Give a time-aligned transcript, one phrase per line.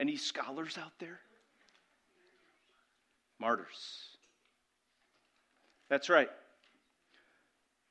[0.00, 1.20] Any scholars out there?
[3.38, 4.16] Martyrs.
[5.90, 6.30] That's right.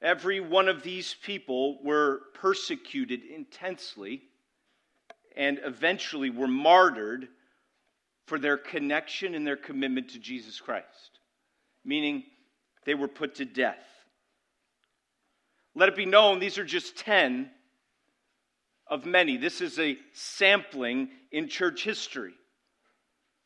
[0.02, 4.24] Every one of these people were persecuted intensely
[5.38, 7.28] and eventually were martyred
[8.26, 11.20] for their connection and their commitment to Jesus Christ,
[11.86, 12.24] meaning
[12.86, 13.86] they were put to death.
[15.76, 17.52] Let it be known, these are just 10
[18.90, 19.38] of many.
[19.38, 22.34] This is a sampling in church history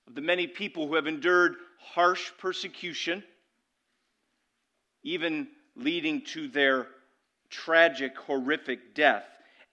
[0.07, 3.23] of the many people who have endured harsh persecution,
[5.03, 6.87] even leading to their
[7.49, 9.25] tragic, horrific death,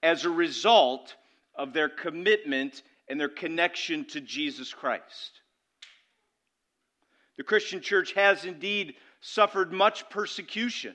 [0.02, 1.14] as a result
[1.54, 5.40] of their commitment and their connection to Jesus Christ.
[7.36, 10.94] The Christian church has indeed suffered much persecution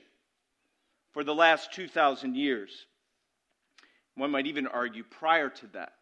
[1.12, 2.86] for the last 2,000 years.
[4.16, 5.92] One might even argue prior to that,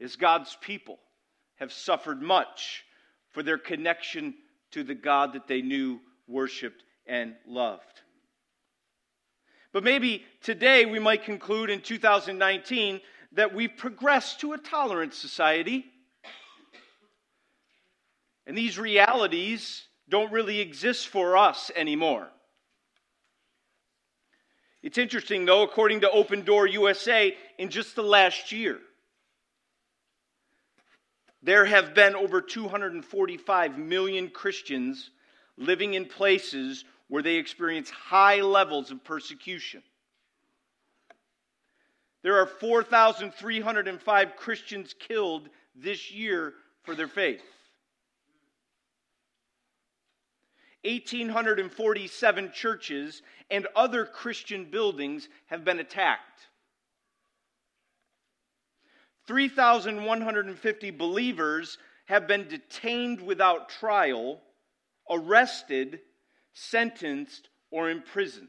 [0.00, 0.98] as God's people
[1.56, 2.84] have suffered much
[3.30, 4.34] for their connection
[4.72, 8.02] to the God that they knew, worshiped, and loved.
[9.72, 13.00] But maybe today we might conclude in 2019
[13.32, 15.84] that we've progressed to a tolerant society.
[18.46, 22.28] And these realities don't really exist for us anymore.
[24.82, 28.78] It's interesting, though, according to Open Door USA, in just the last year,
[31.42, 35.10] there have been over 245 million Christians
[35.56, 39.82] living in places where they experience high levels of persecution.
[42.22, 47.42] There are 4,305 Christians killed this year for their faith.
[50.84, 56.40] 1,847 churches and other Christian buildings have been attacked.
[59.26, 64.40] 3,150 believers have been detained without trial,
[65.08, 66.00] arrested,
[66.54, 68.48] sentenced, or imprisoned.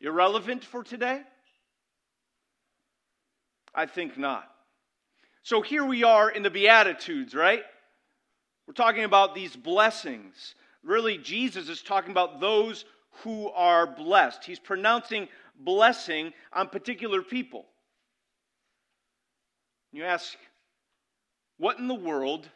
[0.00, 1.22] Irrelevant for today?
[3.74, 4.50] I think not.
[5.42, 7.62] So here we are in the Beatitudes, right?
[8.66, 10.54] We're talking about these blessings.
[10.82, 12.84] Really, Jesus is talking about those
[13.22, 14.44] who are blessed.
[14.44, 15.28] He's pronouncing
[15.58, 17.66] blessing on particular people.
[19.92, 20.36] You ask,
[21.58, 22.48] what in the world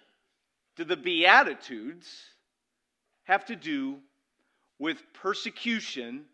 [0.76, 2.06] do the Beatitudes
[3.24, 3.96] have to do
[4.78, 6.24] with persecution,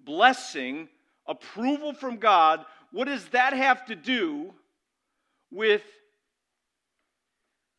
[0.00, 0.88] blessing,
[1.26, 2.64] approval from God?
[2.90, 4.54] What does that have to do
[5.50, 5.82] with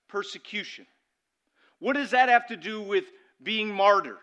[0.10, 0.86] persecution?
[1.80, 3.06] What does that have to do with
[3.42, 4.18] being martyred?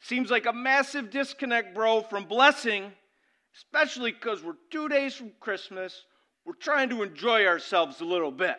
[0.00, 2.92] Seems like a massive disconnect, bro, from blessing,
[3.56, 6.04] especially because we're two days from Christmas.
[6.44, 8.56] We're trying to enjoy ourselves a little bit.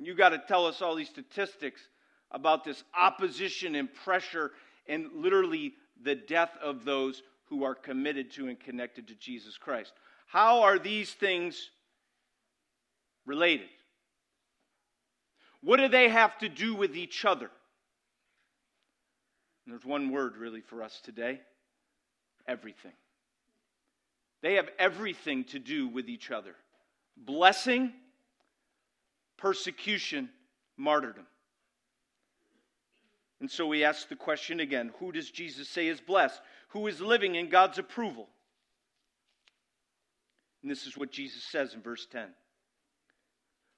[0.00, 1.82] You got to tell us all these statistics
[2.30, 4.52] about this opposition and pressure
[4.88, 9.92] and literally the death of those who are committed to and connected to Jesus Christ.
[10.26, 11.70] How are these things
[13.26, 13.68] related?
[15.64, 17.50] What do they have to do with each other?
[19.64, 21.40] And there's one word really for us today
[22.46, 22.92] everything.
[24.42, 26.54] They have everything to do with each other
[27.16, 27.92] blessing,
[29.38, 30.28] persecution,
[30.76, 31.26] martyrdom.
[33.40, 36.42] And so we ask the question again who does Jesus say is blessed?
[36.68, 38.28] Who is living in God's approval?
[40.60, 42.26] And this is what Jesus says in verse 10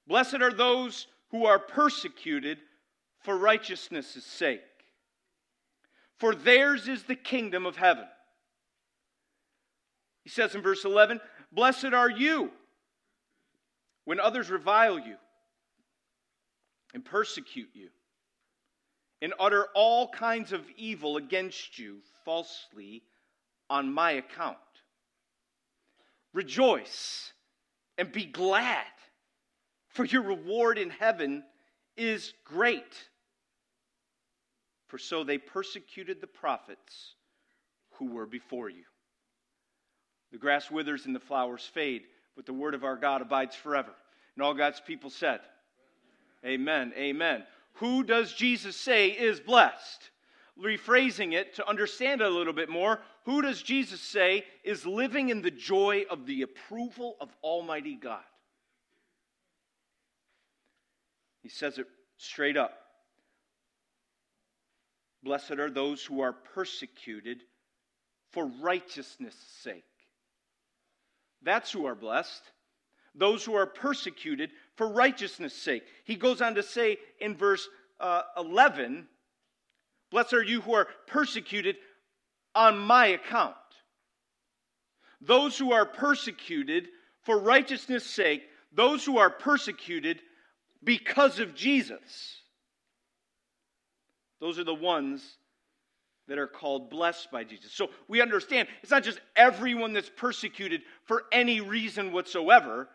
[0.05, 2.59] Blessed are those who are persecuted
[3.19, 4.61] for righteousness' sake,
[6.17, 8.05] for theirs is the kingdom of heaven.
[10.23, 11.19] He says in verse 11,
[11.51, 12.51] Blessed are you
[14.05, 15.15] when others revile you
[16.93, 17.89] and persecute you
[19.21, 23.03] and utter all kinds of evil against you falsely
[23.69, 24.57] on my account.
[26.33, 27.33] Rejoice
[27.97, 28.85] and be glad
[29.97, 31.43] for your reward in heaven
[31.97, 33.09] is great.
[34.89, 37.15] For so they persecuted the prophets
[37.93, 38.83] who were before you.
[40.31, 42.03] The grass withers and the flowers fade,
[42.35, 43.89] but the word of our God abides forever.
[44.35, 45.39] And all God's people said,
[46.45, 46.93] Amen.
[46.95, 47.43] Amen.
[47.73, 50.11] Who does Jesus say is blessed?
[50.63, 55.29] Rephrasing it to understand it a little bit more, who does Jesus say is living
[55.29, 58.21] in the joy of the approval of Almighty God?
[61.47, 62.77] He says it straight up.
[65.23, 67.41] Blessed are those who are persecuted
[68.33, 69.85] for righteousness' sake.
[71.41, 72.41] That's who are blessed.
[73.15, 75.83] those who are persecuted for righteousness' sake.
[76.03, 77.65] He goes on to say in verse
[77.97, 79.07] uh, 11,
[80.11, 81.77] Blessed are you who are persecuted
[82.53, 83.55] on my account.
[85.21, 86.89] Those who are persecuted
[87.21, 88.43] for righteousness' sake,
[88.73, 90.19] those who are persecuted
[90.87, 92.39] because of Jesus,
[94.39, 95.21] those are the ones
[96.29, 97.73] that are called blessed by Jesus.
[97.73, 102.87] So we understand it's not just everyone that's persecuted for any reason whatsoever.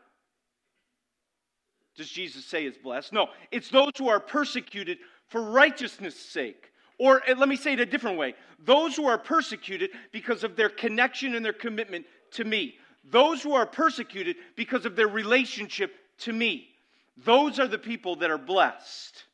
[1.94, 3.12] Does Jesus say is blessed?
[3.12, 4.96] No, it's those who are persecuted
[5.28, 6.72] for righteousness' sake.
[6.98, 10.56] Or eh, let me say it a different way those who are persecuted because of
[10.56, 12.76] their connection and their commitment to me.
[13.04, 16.71] Those who are persecuted because of their relationship to me.
[17.16, 19.24] Those are the people that are blessed.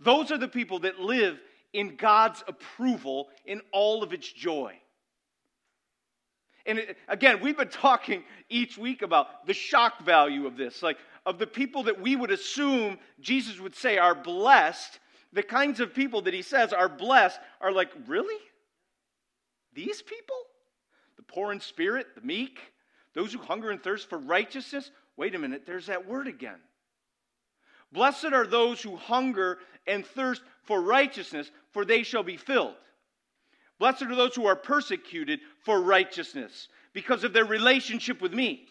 [0.00, 1.38] Those are the people that live
[1.72, 4.74] in God's approval in all of its joy.
[6.66, 10.98] And it, again, we've been talking each week about the shock value of this, like
[11.24, 14.98] of the people that we would assume Jesus would say are blessed.
[15.32, 18.40] The kinds of people that he says are blessed are like, really?
[19.72, 20.36] These people?
[21.16, 22.58] The poor in spirit, the meek,
[23.14, 24.90] those who hunger and thirst for righteousness?
[25.16, 26.58] Wait a minute, there's that word again.
[27.92, 32.74] Blessed are those who hunger and thirst for righteousness, for they shall be filled.
[33.78, 38.66] Blessed are those who are persecuted for righteousness because of their relationship with me.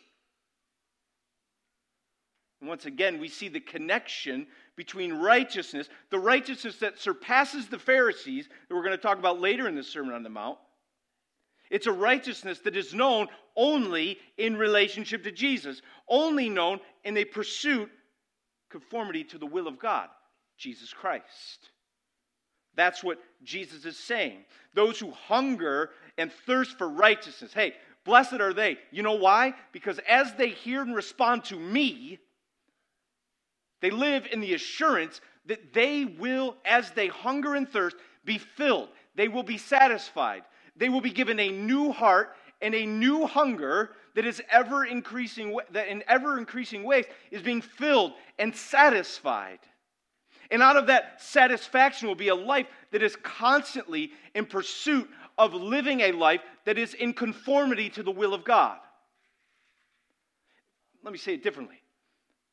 [2.62, 8.48] And once again, we see the connection between righteousness, the righteousness that surpasses the Pharisees,
[8.48, 10.58] that we're going to talk about later in the Sermon on the Mount.
[11.70, 17.26] It's a righteousness that is known only in relationship to Jesus, only known in a
[17.26, 17.90] pursuit
[18.70, 20.10] conformity to the will of God,
[20.58, 21.70] Jesus Christ.
[22.76, 24.46] That's what Jesus is saying.
[24.74, 27.54] Those who hunger and thirst for righteousness.
[27.54, 27.74] Hey,
[28.06, 28.78] blessed are they.
[28.92, 29.54] You know why?
[29.72, 32.20] Because as they hear and respond to me,
[33.82, 38.90] they live in the assurance that they will, as they hunger and thirst, be filled.
[39.16, 40.44] They will be satisfied.
[40.76, 45.58] They will be given a new heart and a new hunger that is ever increasing
[45.72, 49.60] that in ever increasing ways is being filled and satisfied.
[50.52, 55.54] And out of that satisfaction will be a life that is constantly in pursuit of
[55.54, 58.78] living a life that is in conformity to the will of God.
[61.04, 61.82] Let me say it differently.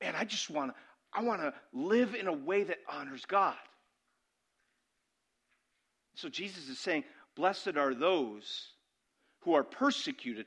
[0.00, 0.76] Man, I just want to
[1.12, 3.54] I want to live in a way that honors God.
[6.14, 7.04] So Jesus is saying,
[7.34, 8.72] Blessed are those
[9.46, 10.44] who are persecuted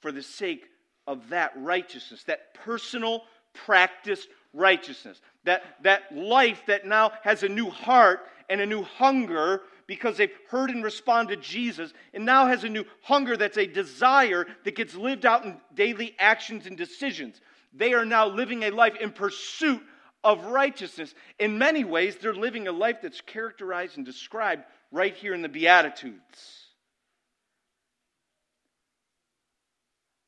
[0.00, 0.64] for the sake
[1.06, 3.22] of that righteousness, that personal
[3.54, 9.62] practiced righteousness, that, that life that now has a new heart and a new hunger
[9.86, 13.66] because they've heard and responded to Jesus, and now has a new hunger that's a
[13.66, 17.40] desire that gets lived out in daily actions and decisions.
[17.72, 19.82] They are now living a life in pursuit
[20.24, 21.14] of righteousness.
[21.38, 25.48] In many ways, they're living a life that's characterized and described right here in the
[25.48, 26.61] Beatitudes.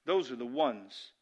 [0.06, 1.12] Those are the ones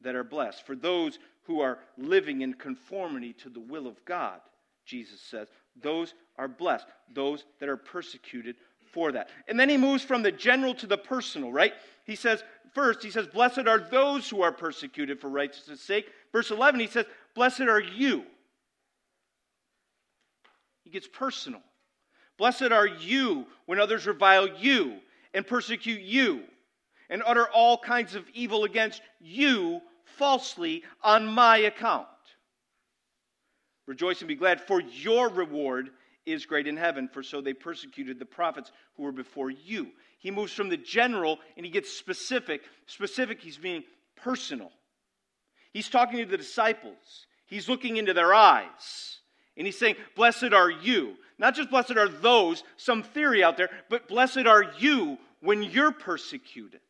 [0.00, 0.66] that are blessed.
[0.66, 4.40] For those who are living in conformity to the will of God,
[4.84, 5.48] Jesus says,
[5.82, 6.86] those are blessed.
[7.12, 8.56] Those that are persecuted
[8.92, 9.28] for that.
[9.48, 11.72] And then he moves from the general to the personal, right?
[12.04, 12.42] He says,
[12.72, 16.06] first, he says, Blessed are those who are persecuted for righteousness' sake.
[16.32, 18.24] Verse 11, he says, Blessed are you.
[20.84, 21.60] He gets personal.
[22.38, 24.98] Blessed are you when others revile you
[25.34, 26.42] and persecute you
[27.08, 32.06] and utter all kinds of evil against you falsely on my account.
[33.86, 35.90] Rejoice and be glad, for your reward
[36.24, 39.92] is great in heaven, for so they persecuted the prophets who were before you.
[40.18, 42.62] He moves from the general and he gets specific.
[42.86, 43.84] Specific, he's being
[44.16, 44.72] personal.
[45.72, 49.20] He's talking to the disciples, he's looking into their eyes,
[49.56, 51.16] and he's saying, Blessed are you.
[51.38, 55.92] Not just blessed are those, some theory out there, but blessed are you when you're
[55.92, 56.80] persecuted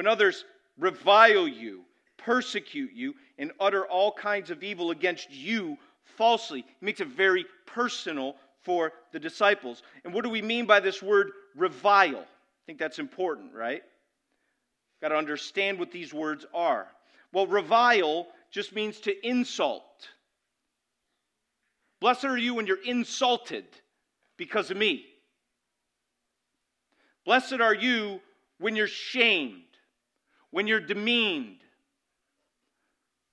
[0.00, 0.46] when others
[0.78, 1.82] revile you,
[2.16, 5.76] persecute you, and utter all kinds of evil against you
[6.16, 6.62] falsely.
[6.62, 9.82] He makes it very personal for the disciples.
[10.02, 12.20] And what do we mean by this word revile?
[12.22, 13.82] I think that's important, right?
[15.02, 16.86] Got to understand what these words are.
[17.34, 20.08] Well, revile just means to insult.
[22.00, 23.66] Blessed are you when you're insulted
[24.38, 25.04] because of me.
[27.26, 28.22] Blessed are you
[28.58, 29.64] when you're shamed
[30.50, 31.58] when you're demeaned,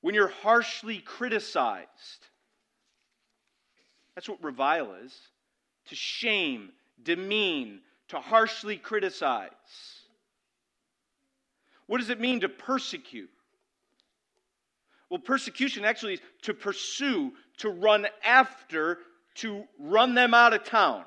[0.01, 2.27] when you're harshly criticized.
[4.15, 5.15] That's what revile is
[5.87, 6.69] to shame,
[7.03, 9.51] demean, to harshly criticize.
[11.87, 13.29] What does it mean to persecute?
[15.09, 18.99] Well, persecution actually is to pursue, to run after,
[19.35, 21.05] to run them out of town,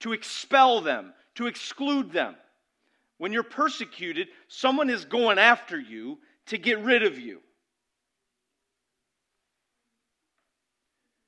[0.00, 2.36] to expel them, to exclude them.
[3.18, 7.40] When you're persecuted, someone is going after you to get rid of you.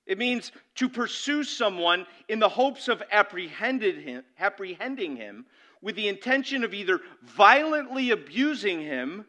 [0.07, 5.47] It means to pursue someone in the hopes of him, apprehending him
[5.83, 9.27] with the intention of either violently abusing him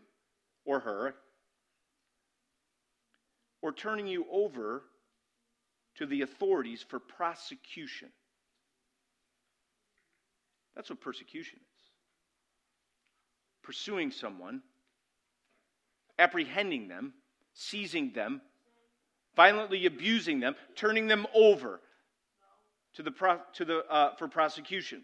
[0.65, 1.15] or her
[3.61, 4.83] or turning you over
[5.95, 8.09] to the authorities for prosecution.
[10.75, 11.76] That's what persecution is
[13.67, 14.61] pursuing someone,
[16.17, 17.11] apprehending them,
[17.53, 18.39] seizing them,
[19.35, 21.81] violently abusing them, turning them over
[22.93, 25.03] to the, pro- to the, uh, for prosecution.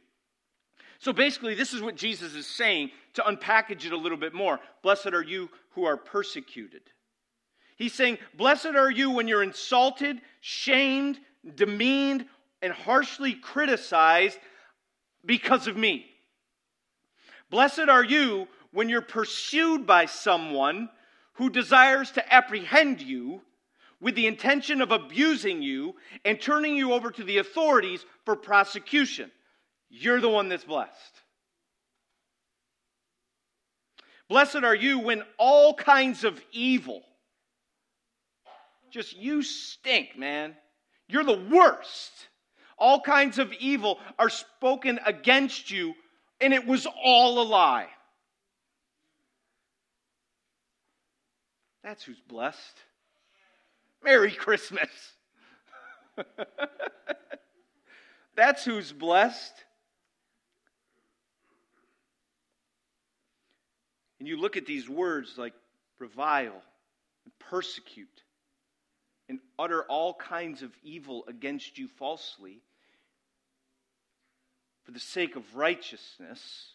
[0.99, 4.61] So basically, this is what Jesus is saying to unpackage it a little bit more.
[4.81, 6.83] Blessed are you who are persecuted.
[7.75, 11.19] He's saying, Blessed are you when you're insulted, shamed,
[11.53, 12.27] demeaned,
[12.61, 14.39] and harshly criticized
[15.25, 16.12] because of me.
[17.49, 20.89] Blessed are you when you're pursued by someone
[21.33, 23.41] who desires to apprehend you
[23.99, 25.95] with the intention of abusing you
[26.25, 29.31] and turning you over to the authorities for prosecution.
[29.89, 31.21] You're the one that's blessed.
[34.27, 37.03] Blessed are you when all kinds of evil
[38.93, 40.55] just you stink, man.
[41.07, 42.11] You're the worst.
[42.77, 45.95] All kinds of evil are spoken against you,
[46.41, 47.87] and it was all a lie.
[51.83, 52.77] That's who's blessed.
[54.03, 54.89] Merry Christmas.
[58.35, 59.53] That's who's blessed.
[64.19, 65.53] And you look at these words like
[65.99, 66.61] revile
[67.25, 68.23] and persecute
[69.27, 72.61] and utter all kinds of evil against you falsely
[74.83, 76.73] for the sake of righteousness.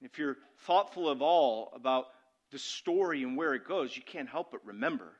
[0.00, 2.06] If you're thoughtful of all about
[2.50, 5.12] the story and where it goes, you can't help but remember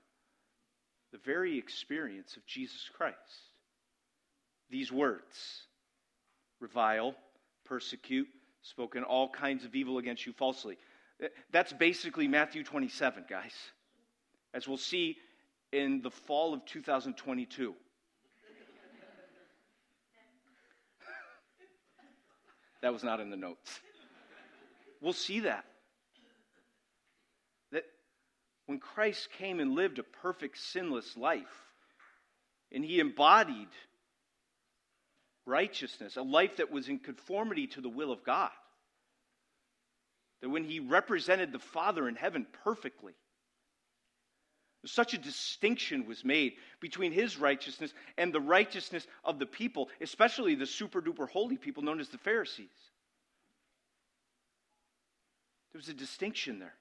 [1.13, 3.17] the very experience of Jesus Christ.
[4.71, 5.63] These words
[6.61, 7.15] revile,
[7.65, 8.29] persecute,
[8.63, 10.77] spoken all kinds of evil against you falsely.
[11.53, 13.53] That's basically Matthew 27, guys
[14.55, 15.17] as we'll see
[15.73, 17.75] in the fall of 2022.
[22.85, 23.81] That was not in the notes.
[25.01, 25.65] We'll see that.
[27.73, 27.85] That
[28.67, 31.63] when Christ came and lived a perfect, sinless life,
[32.71, 33.69] and he embodied
[35.47, 38.51] righteousness, a life that was in conformity to the will of God,
[40.43, 43.15] that when he represented the Father in heaven perfectly,
[44.87, 50.55] such a distinction was made between his righteousness and the righteousness of the people, especially
[50.55, 52.69] the super duper holy people known as the Pharisees.
[55.73, 56.75] There was a distinction there.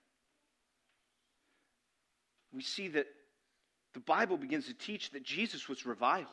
[2.53, 3.07] We see that
[3.93, 6.27] the Bible begins to teach that Jesus was reviled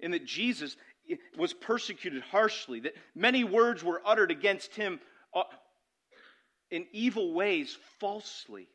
[0.00, 0.76] and that Jesus
[1.36, 5.00] was persecuted harshly, that many words were uttered against him
[5.34, 5.42] uh,
[6.70, 8.68] in evil ways falsely.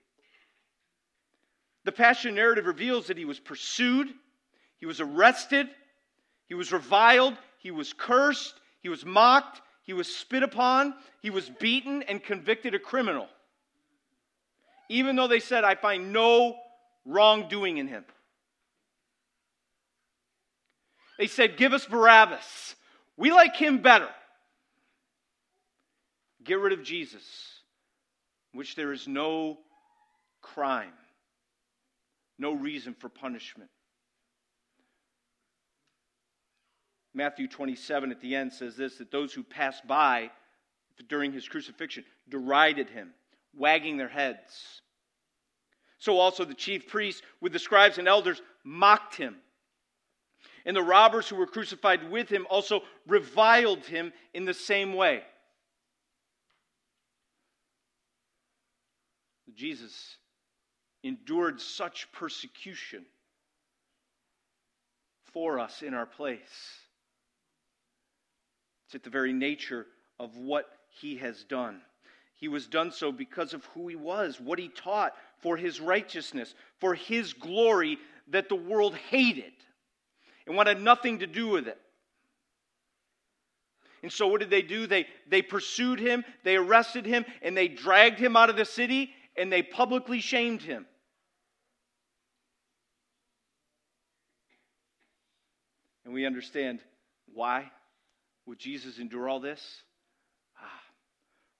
[1.88, 4.10] The Passion narrative reveals that he was pursued,
[4.75, 5.70] he was arrested,
[6.46, 11.50] he was reviled, he was cursed, he was mocked, he was spit upon, he was
[11.50, 13.29] beaten and convicted a criminal.
[14.89, 16.58] Even though they said, I find no
[17.06, 18.03] wrongdoing in him.
[21.17, 22.75] They said, Give us Barabbas.
[23.15, 24.10] We like him better.
[26.44, 27.24] Get rid of Jesus,
[28.51, 29.60] which there is no
[30.41, 30.91] crime
[32.38, 33.70] no reason for punishment.
[37.13, 40.29] Matthew 27 at the end says this that those who passed by
[41.10, 43.12] during his crucifixion derided him,
[43.56, 44.82] wagging their heads.
[45.98, 49.38] So also the chief priests with the scribes and elders mocked him.
[50.65, 55.24] And the robbers who were crucified with him also reviled him in the same way.
[59.56, 60.17] Jesus
[61.07, 63.05] endured such persecution
[65.33, 66.39] for us in our place.
[68.85, 69.85] It's at the very nature
[70.19, 71.81] of what he has done.
[72.35, 76.53] He was done so because of who he was, what he taught, for his righteousness,
[76.79, 77.97] for his glory
[78.29, 79.53] that the world hated
[80.45, 81.79] and wanted nothing to do with it.
[84.03, 84.85] And so, what did they do?
[84.85, 89.11] They, they pursued him, they arrested him, and they dragged him out of the city,
[89.35, 90.85] and they publicly shamed him.
[96.07, 96.79] And we understand
[97.33, 97.69] why
[98.45, 99.83] would Jesus endure all this?
[100.57, 100.81] Ah,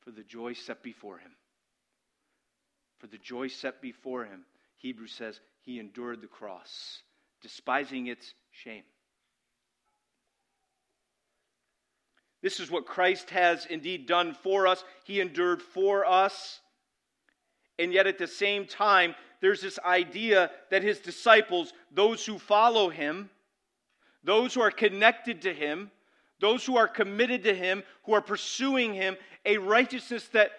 [0.06, 1.32] for the joy set before him.
[3.00, 4.46] For the joy set before him,
[4.78, 7.02] Hebrews says, he endured the cross,
[7.42, 8.84] despising its shame.
[12.42, 14.82] This is what Christ has indeed done for us.
[15.04, 16.62] He endured for us.
[17.78, 22.88] And yet, at the same time, there's this idea that his disciples, those who follow
[22.88, 23.30] him,
[24.28, 25.90] those who are connected to him,
[26.42, 29.16] those who are committed to him, who are pursuing him,
[29.46, 30.52] a righteousness that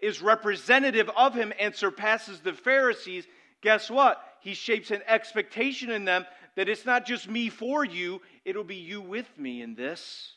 [0.00, 3.26] is representative of him and surpasses the Pharisees,
[3.60, 4.22] guess what?
[4.40, 8.76] He shapes an expectation in them that it's not just me for you, it'll be
[8.76, 10.34] you with me in this.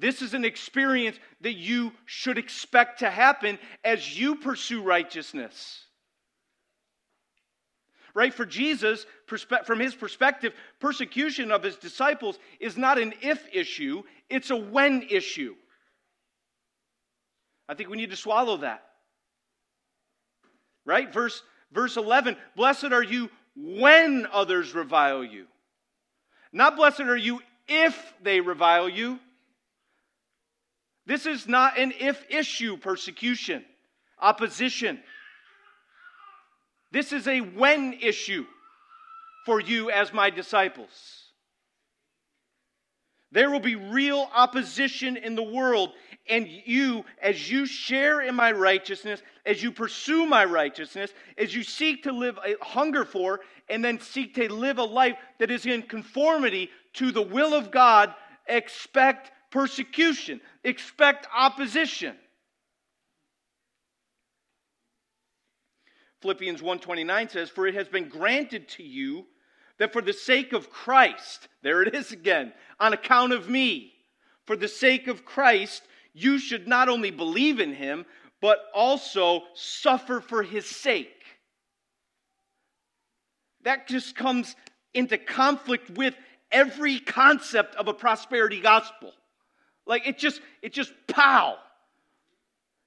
[0.00, 5.84] This is an experience that you should expect to happen as you pursue righteousness.
[8.14, 8.32] Right?
[8.32, 9.06] For Jesus,
[9.64, 15.06] from his perspective, persecution of his disciples is not an if issue, it's a when
[15.10, 15.54] issue.
[17.68, 18.82] I think we need to swallow that.
[20.84, 21.12] Right?
[21.12, 21.42] Verse,
[21.72, 25.46] verse 11 Blessed are you when others revile you.
[26.52, 29.18] Not blessed are you if they revile you.
[31.06, 33.64] This is not an if issue persecution,
[34.20, 35.00] opposition.
[36.92, 38.44] This is a when issue
[39.46, 41.22] for you as my disciples.
[43.32, 45.92] There will be real opposition in the world,
[46.28, 51.62] and you, as you share in my righteousness, as you pursue my righteousness, as you
[51.62, 55.64] seek to live a hunger for, and then seek to live a life that is
[55.64, 58.14] in conformity to the will of God,
[58.46, 62.14] expect persecution, expect opposition.
[66.22, 69.26] Philippians 1:29 says, "For it has been granted to you
[69.78, 73.94] that for the sake of Christ, there it is again, on account of me,
[74.46, 75.82] for the sake of Christ,
[76.12, 78.06] you should not only believe in him,
[78.40, 81.24] but also suffer for his sake."
[83.62, 84.54] That just comes
[84.94, 86.16] into conflict with
[86.50, 89.12] every concept of a prosperity gospel.
[89.86, 91.58] Like it just, it just pow.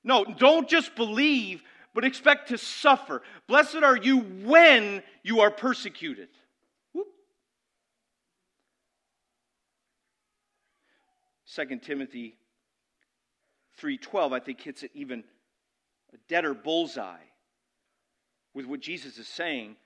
[0.03, 1.63] No, don't just believe,
[1.95, 3.23] but expect to suffer.
[3.47, 6.27] Blessed are you when you are persecuted.
[6.93, 7.07] Whoop.
[11.47, 12.37] 2 Timothy
[13.79, 15.23] 3:12 I think hits it even
[16.13, 17.23] a deader bullseye
[18.53, 19.77] with what Jesus is saying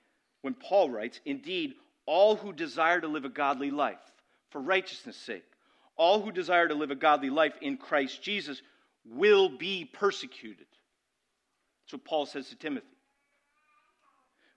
[0.42, 4.02] when Paul writes, "Indeed, all who desire to live a godly life
[4.48, 5.46] for righteousness' sake,
[5.94, 8.62] all who desire to live a godly life in Christ Jesus
[9.04, 10.66] will be persecuted."
[11.92, 12.86] What Paul says to Timothy.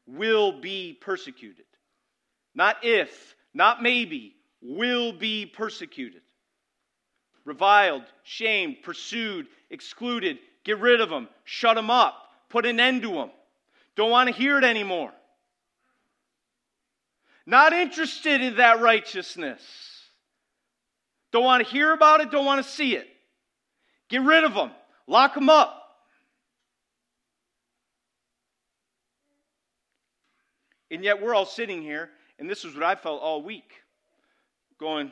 [0.06, 1.66] Will be persecuted.
[2.56, 6.22] Not if, not maybe, will be persecuted.
[7.46, 12.16] Reviled, shamed, pursued, excluded, get rid of them, shut them up,
[12.50, 13.32] put an end to them.
[13.96, 15.12] Don't want to hear it anymore.
[17.46, 19.62] Not interested in that righteousness.
[21.32, 23.08] Don't want to hear about it, don't want to see it.
[24.08, 24.72] Get rid of them,
[25.08, 25.83] lock them up.
[30.94, 33.82] And yet we're all sitting here, and this is what I felt all week
[34.80, 35.12] going,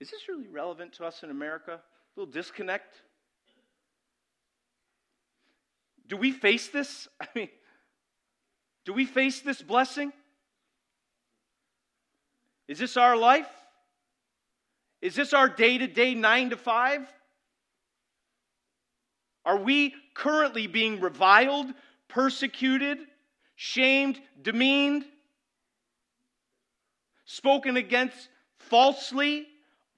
[0.00, 1.74] is this really relevant to us in America?
[1.74, 2.96] A little disconnect?
[6.08, 7.06] Do we face this?
[7.20, 7.48] I mean,
[8.86, 10.12] do we face this blessing?
[12.66, 13.50] Is this our life?
[15.00, 17.02] Is this our day to day nine to five?
[19.44, 21.72] Are we currently being reviled,
[22.08, 22.98] persecuted,
[23.62, 25.04] shamed, demeaned,
[27.26, 28.16] spoken against
[28.58, 29.46] falsely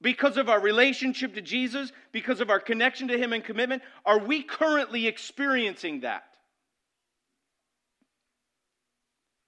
[0.00, 3.84] because of our relationship to Jesus, because of our connection to Him and commitment?
[4.04, 6.24] Are we currently experiencing that?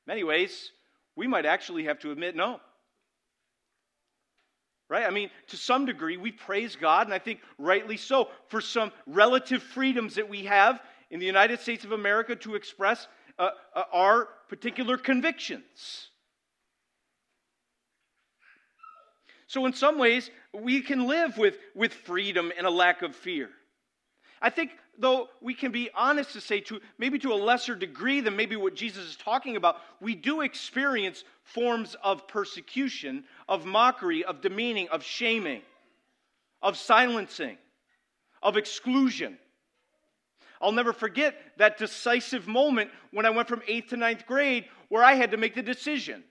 [0.07, 0.70] Many ways,
[1.16, 2.61] we might actually have to admit no.
[4.88, 5.07] Right?
[5.07, 8.92] I mean, to some degree, we praise God, and I think rightly so, for some
[9.09, 13.83] relative freedoms that we have in the United States of America to express uh, uh,
[13.92, 16.09] our particular convictions.
[19.47, 23.51] So, in some ways, we can live with, with freedom and a lack of fear.
[24.42, 28.20] I think, though, we can be honest to say, to maybe to a lesser degree
[28.20, 34.25] than maybe what Jesus is talking about, we do experience forms of persecution, of mockery,
[34.25, 35.62] of demeaning, of shaming,
[36.61, 37.57] of silencing,
[38.42, 39.38] of exclusion.
[40.60, 45.04] I'll never forget that decisive moment when I went from eighth to ninth grade where
[45.04, 46.24] I had to make the decision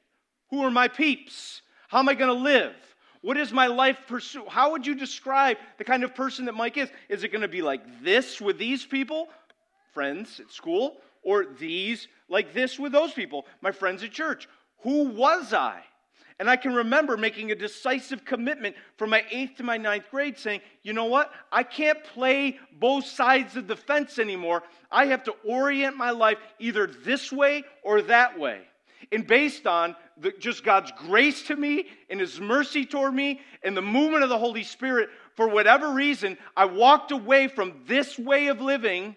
[0.53, 1.63] who are my peeps?
[1.87, 2.75] How am I going to live?
[3.21, 4.45] What is my life pursue?
[4.47, 6.91] How would you describe the kind of person that Mike is?
[7.09, 9.29] Is it going to be like this with these people,
[9.93, 14.47] friends at school, or these like this with those people, my friends at church?
[14.83, 15.81] Who was I?
[16.43, 20.37] And I can remember making a decisive commitment from my eighth to my ninth grade
[20.37, 21.31] saying, you know what?
[21.53, 24.63] I can't play both sides of the fence anymore.
[24.91, 28.59] I have to orient my life either this way or that way.
[29.13, 33.77] And based on the, just God's grace to me and His mercy toward me and
[33.77, 38.47] the movement of the Holy Spirit, for whatever reason, I walked away from this way
[38.47, 39.15] of living,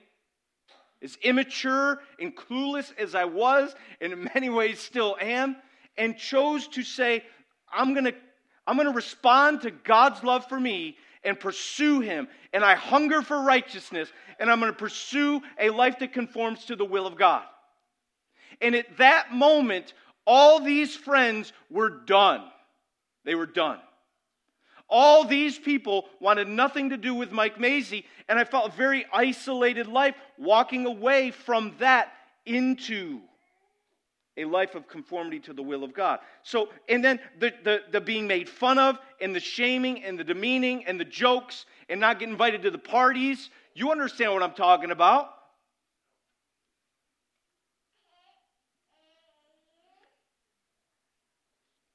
[1.02, 5.56] as immature and clueless as I was, and in many ways still am,
[5.98, 7.24] and chose to say,
[7.72, 8.14] I'm going to
[8.66, 12.28] I'm going to respond to God's love for me and pursue Him.
[12.52, 16.76] And I hunger for righteousness, and I'm going to pursue a life that conforms to
[16.76, 17.44] the will of God.
[18.60, 19.92] And at that moment,
[20.26, 22.42] all these friends were done.
[23.24, 23.78] They were done.
[24.88, 29.04] All these people wanted nothing to do with Mike Mazie, and I felt a very
[29.12, 32.12] isolated life walking away from that
[32.44, 33.20] into
[34.36, 36.20] a life of conformity to the will of God.
[36.42, 40.24] So, and then the, the, the being made fun of, and the shaming, and the
[40.24, 43.50] demeaning, and the jokes, and not getting invited to the parties.
[43.74, 45.30] You understand what I'm talking about.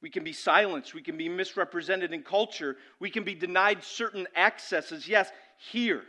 [0.02, 0.96] We can be silenced.
[0.96, 2.78] We can be misrepresented in culture.
[3.00, 5.08] We can be denied certain accesses.
[5.08, 5.32] Yes,
[5.72, 6.02] here.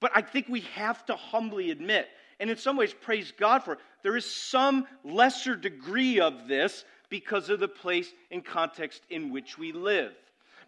[0.00, 2.08] But I think we have to humbly admit,
[2.42, 6.84] and in some ways praise God for it, there is some lesser degree of this
[7.08, 10.12] because of the place and context in which we live.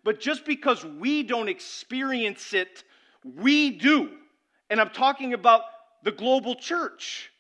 [0.05, 2.85] But just because we don't experience it,
[3.25, 4.11] we do.
[4.71, 5.63] And I'm talking about
[6.05, 7.33] the global church.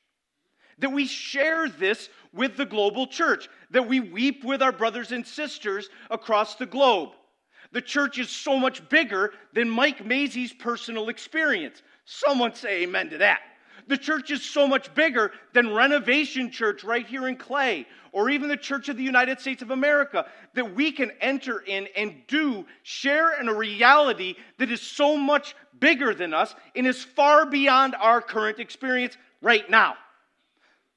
[0.81, 5.25] That we share this with the global church, that we weep with our brothers and
[5.25, 7.11] sisters across the globe.
[7.70, 11.83] The church is so much bigger than Mike Mazie's personal experience.
[12.05, 13.40] Someone say amen to that.
[13.87, 18.49] The church is so much bigger than Renovation Church right here in Clay, or even
[18.49, 22.65] the Church of the United States of America, that we can enter in and do
[22.83, 27.95] share in a reality that is so much bigger than us and is far beyond
[27.97, 29.97] our current experience right now.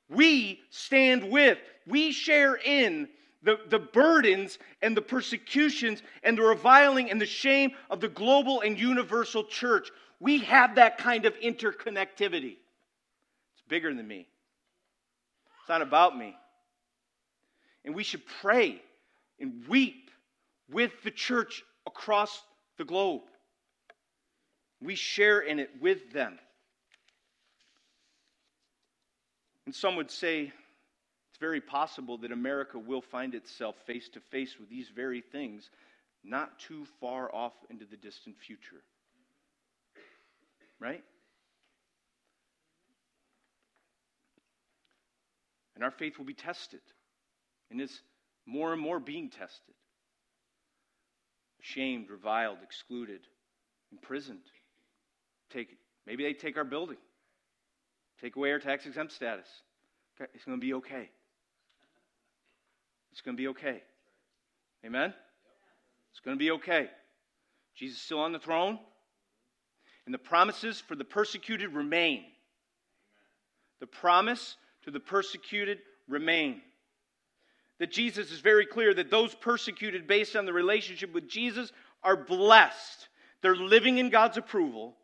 [0.09, 3.09] We stand with, we share in
[3.43, 8.61] the, the burdens and the persecutions and the reviling and the shame of the global
[8.61, 9.89] and universal church.
[10.19, 12.57] We have that kind of interconnectivity.
[13.67, 14.27] Bigger than me,
[15.59, 16.35] it's not about me.
[17.83, 18.81] And we should pray
[19.39, 20.09] and weep
[20.69, 22.41] with the church across
[22.77, 23.21] the globe.
[24.81, 26.37] We share in it with them.
[29.65, 30.51] And some would say
[31.29, 35.69] it's very possible that America will find itself face to face with these very things
[36.23, 38.81] not too far off into the distant future.
[40.79, 41.03] Right?
[45.77, 46.79] And our faith will be tested,
[47.69, 48.01] and is
[48.47, 49.75] more and more being tested.
[51.61, 53.19] Shamed, reviled, excluded,
[53.91, 54.41] imprisoned.
[55.51, 56.97] Take, maybe they take our building.
[58.19, 59.45] Take away our tax exempt status.
[60.33, 61.11] It's going to be okay.
[63.11, 63.83] It's going to be okay.
[64.83, 65.13] Amen?
[66.09, 66.89] It's going to be okay.
[67.75, 68.79] Jesus is still on the throne,
[70.05, 72.23] and the promises for the persecuted remain.
[73.79, 76.61] The promise to the persecuted remain.
[77.79, 81.71] That Jesus is very clear that those persecuted based on the relationship with Jesus
[82.03, 83.09] are blessed.
[83.41, 84.95] They're living in God's approval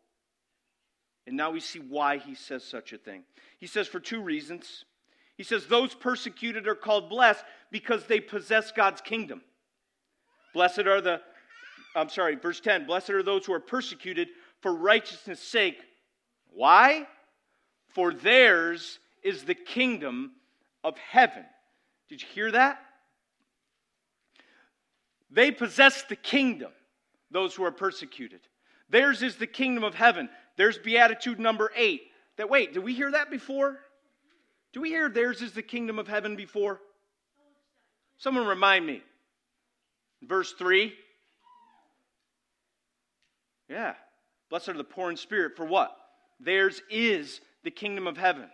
[1.26, 3.22] and now we see why he says such a thing.
[3.58, 4.84] He says for two reasons.
[5.36, 9.40] He says, Those persecuted are called blessed because they possess God's kingdom.
[10.52, 11.20] Blessed are the,
[11.96, 14.28] I'm sorry, verse 10 Blessed are those who are persecuted
[14.60, 15.80] for righteousness' sake.
[16.52, 17.06] Why?
[17.94, 20.32] For theirs is the kingdom
[20.84, 21.44] of heaven.
[22.08, 22.78] Did you hear that?
[25.30, 26.70] They possess the kingdom,
[27.30, 28.40] those who are persecuted.
[28.90, 30.28] Theirs is the kingdom of heaven.
[30.56, 32.02] There's beatitude number eight.
[32.36, 33.80] That wait, did we hear that before?
[34.72, 36.80] Do we hear theirs is the kingdom of heaven before?
[38.18, 39.02] Someone remind me.
[40.22, 40.92] Verse 3.
[43.68, 43.94] Yeah.
[44.50, 45.56] Blessed are the poor in spirit.
[45.56, 45.96] For what?
[46.40, 48.48] Theirs is the kingdom of heaven.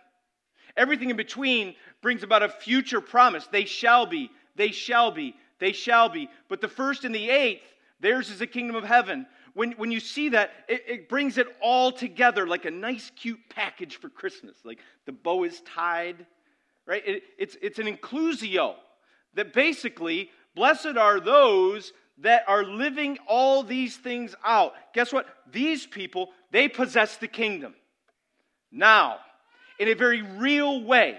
[0.77, 3.47] Everything in between brings about a future promise.
[3.51, 6.29] They shall be, they shall be, they shall be.
[6.47, 7.63] But the first and the eighth,
[7.99, 9.25] theirs is the kingdom of heaven.
[9.53, 13.39] When, when you see that, it, it brings it all together like a nice, cute
[13.49, 14.57] package for Christmas.
[14.63, 16.25] Like the bow is tied,
[16.85, 17.03] right?
[17.05, 18.75] It, it's, it's an inclusio
[19.33, 24.73] that basically, blessed are those that are living all these things out.
[24.93, 25.27] Guess what?
[25.51, 27.73] These people, they possess the kingdom.
[28.71, 29.17] Now,
[29.81, 31.17] in a very real way,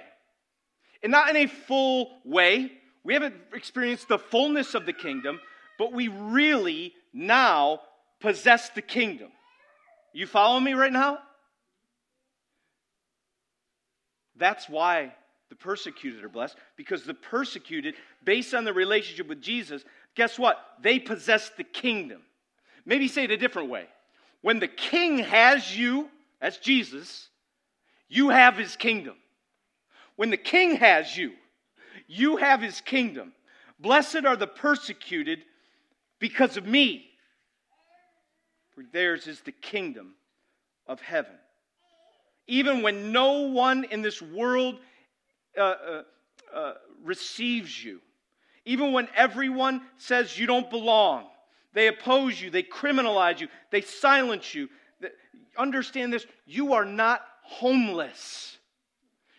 [1.03, 2.71] and not in a full way.
[3.03, 5.41] We haven't experienced the fullness of the kingdom,
[5.81, 7.81] but we really now
[8.21, 9.33] possess the kingdom.
[10.13, 11.19] You follow me right now?
[14.37, 15.13] That's why
[15.49, 19.83] the persecuted are blessed, because the persecuted, based on the relationship with Jesus,
[20.15, 20.57] guess what?
[20.81, 22.23] They possess the kingdom.
[22.87, 23.87] Maybe say it a different way.
[24.41, 26.09] When the king has you,
[26.41, 27.29] that's Jesus,
[28.13, 29.17] you have his kingdom.
[30.17, 31.33] When the king has you,
[32.07, 33.33] you have his kingdom.
[33.81, 35.39] Blessed are the persecuted
[36.19, 37.07] because of me,
[38.75, 40.13] for theirs is the kingdom
[40.87, 41.33] of heaven.
[42.47, 44.79] Even when no one in this world
[45.57, 46.03] uh, uh,
[46.55, 46.73] uh,
[47.03, 47.99] receives you,
[48.67, 51.25] even when everyone says you don't belong,
[51.73, 54.69] they oppose you, they criminalize you, they silence you.
[55.57, 57.23] Understand this you are not
[57.53, 58.57] homeless.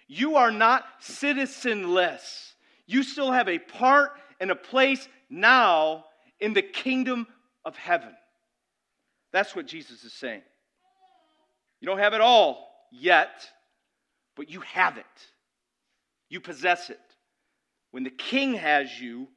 [0.08, 2.54] You are not citizenless.
[2.86, 6.06] You still have a part and a place now
[6.40, 7.28] in the kingdom
[7.66, 8.14] of heaven.
[9.32, 10.44] That's what Jesus is saying.
[11.80, 13.50] You don't have it all yet,
[14.36, 15.06] but you have it.
[16.30, 17.00] You possess it.
[17.92, 19.28] When the king has you,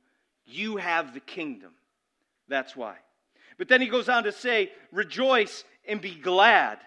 [0.44, 1.72] you have the kingdom.
[2.48, 2.96] That's why.
[3.58, 6.78] But then he goes on to say, Rejoice and be glad.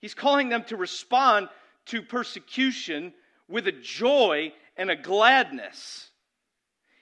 [0.00, 1.48] He's calling them to respond
[1.86, 3.12] to persecution
[3.48, 6.10] with a joy and a gladness.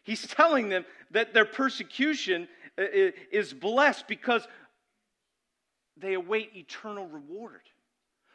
[0.04, 2.84] He's telling them that their persecution uh,
[3.32, 4.46] is blessed because
[5.96, 7.62] they await eternal reward.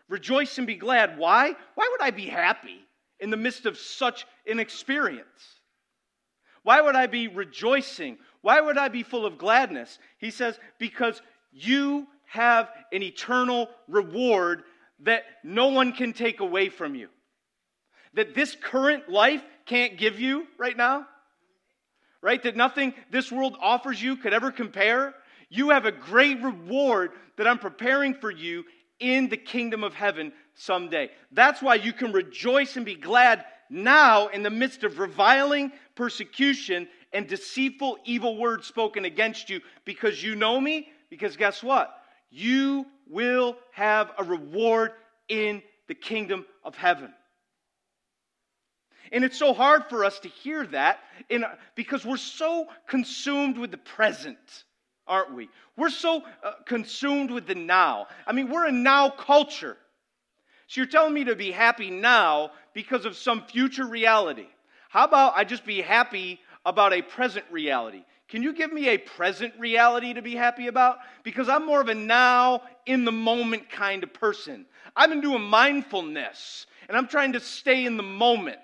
[0.10, 1.18] Rejoice and be glad.
[1.18, 1.56] Why?
[1.76, 2.86] Why would I be happy
[3.20, 5.62] in the midst of such an experience?
[6.64, 8.18] Why would I be rejoicing?
[8.42, 9.98] Why would I be full of gladness?
[10.18, 11.22] He says, Because
[11.52, 14.64] you have an eternal reward
[15.02, 17.10] that no one can take away from you.
[18.14, 21.06] That this current life can't give you right now.
[22.22, 22.42] Right?
[22.44, 25.14] That nothing this world offers you could ever compare.
[25.50, 28.64] You have a great reward that I'm preparing for you
[29.02, 31.10] in the kingdom of heaven someday.
[31.34, 36.88] That's why you can rejoice and be glad now in the midst of reviling, persecution,
[37.12, 40.88] and deceitful, evil words spoken against you because you know me.
[41.10, 41.94] Because guess what?
[42.32, 44.92] You will have a reward
[45.28, 47.14] in the kingdom of heaven.
[49.12, 51.44] And it's so hard for us to hear that in,
[51.76, 54.38] because we're so consumed with the present,
[55.06, 55.50] aren't we?
[55.76, 58.08] We're so uh, consumed with the now.
[58.26, 59.76] I mean, we're a now culture.
[60.68, 64.48] So you're telling me to be happy now because of some future reality.
[64.88, 68.06] How about I just be happy about a present reality?
[68.32, 71.00] Can you give me a present reality to be happy about?
[71.24, 74.66] Because I'm more of a now, in the moment kind of person.
[74.96, 78.60] I've been doing mindfulness, and I'm trying to stay in the moment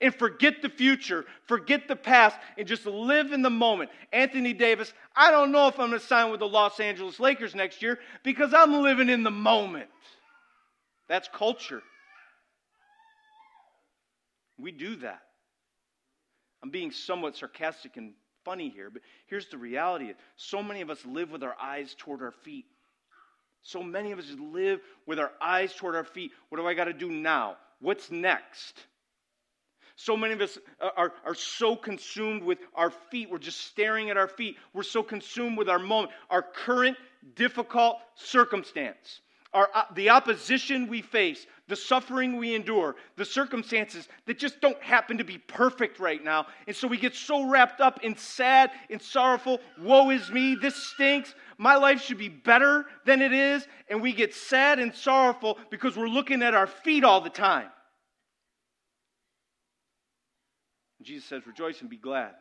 [0.00, 3.90] and forget the future, forget the past, and just live in the moment.
[4.12, 7.56] Anthony Davis, I don't know if I'm going to sign with the Los Angeles Lakers
[7.56, 9.88] next year because I'm living in the moment.
[11.08, 11.82] That's culture.
[14.58, 15.22] We do that.
[16.64, 21.04] I'm being somewhat sarcastic and funny here, but here's the reality so many of us
[21.04, 22.64] live with our eyes toward our feet.
[23.60, 26.32] So many of us live with our eyes toward our feet.
[26.48, 27.58] What do I got to do now?
[27.80, 28.82] What's next?
[29.96, 33.28] So many of us uh, are, are so consumed with our feet.
[33.30, 34.56] We're just staring at our feet.
[34.72, 36.96] We're so consumed with our moment, our current
[37.36, 39.20] difficult circumstance
[39.54, 44.80] our, uh, the opposition we face, the suffering we endure, the circumstances that just don't
[44.82, 46.46] happen to be perfect right now.
[46.66, 50.74] And so we get so wrapped up in sad and sorrowful, woe is me, this
[50.74, 53.66] stinks, my life should be better than it is.
[53.88, 57.68] And we get sad and sorrowful because we're looking at our feet all the time.
[61.02, 62.32] Jesus says, Rejoice and be glad.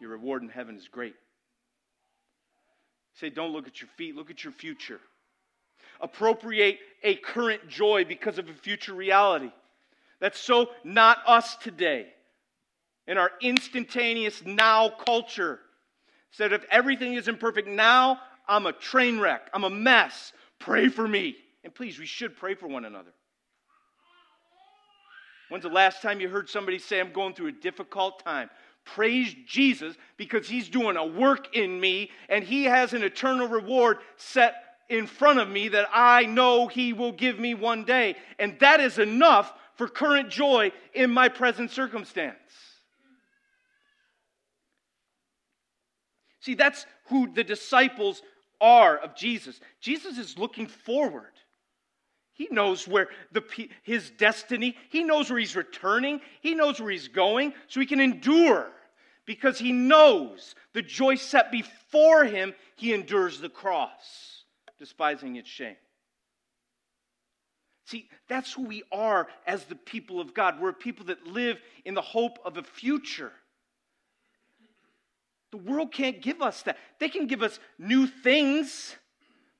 [0.00, 1.14] Your reward in heaven is great.
[3.20, 5.00] Say, don't look at your feet, look at your future
[6.00, 9.50] appropriate a current joy because of a future reality.
[10.20, 12.06] That's so not us today.
[13.06, 15.60] In our instantaneous now culture,
[16.30, 18.18] said, If everything isn't perfect now,
[18.48, 19.48] I'm a train wreck.
[19.52, 20.32] I'm a mess.
[20.58, 21.36] Pray for me.
[21.62, 23.12] And please, we should pray for one another.
[25.48, 28.50] When's the last time you heard somebody say, I'm going through a difficult time?
[28.84, 33.98] Praise Jesus because He's doing a work in me and He has an eternal reward
[34.16, 34.54] set
[34.88, 38.16] in front of me that I know He will give me one day.
[38.38, 42.36] And that is enough for current joy in my present circumstance.
[46.40, 48.22] See, that's who the disciples
[48.60, 49.58] are of Jesus.
[49.80, 51.32] Jesus is looking forward.
[52.34, 53.42] He knows where the,
[53.82, 58.00] his destiny, he knows where he's returning, he knows where he's going, so he can
[58.00, 58.70] endure
[59.26, 64.43] because he knows the joy set before him, he endures the cross,
[64.84, 65.76] despising its shame.
[67.86, 70.60] See, that's who we are as the people of God.
[70.60, 73.32] We're people that live in the hope of a future.
[75.52, 76.76] The world can't give us that.
[77.00, 78.94] They can give us new things,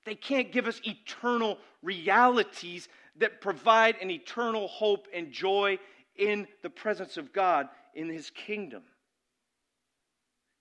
[0.04, 5.78] they can't give us eternal realities that provide an eternal hope and joy
[6.16, 8.82] in the presence of God in His kingdom.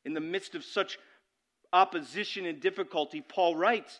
[0.06, 0.98] In the midst of such
[1.74, 4.00] opposition and difficulty, Paul writes,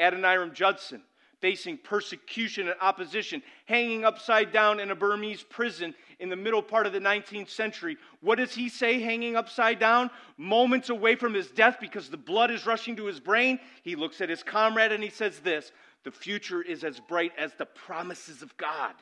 [0.00, 1.02] Adoniram Judson,
[1.40, 6.86] facing persecution and opposition, hanging upside down in a Burmese prison in the middle part
[6.86, 7.96] of the 19th century.
[8.20, 10.10] What does he say hanging upside down?
[10.36, 14.20] Moments away from his death because the blood is rushing to his brain, he looks
[14.20, 15.72] at his comrade and he says this
[16.04, 18.94] The future is as bright as the promises of God.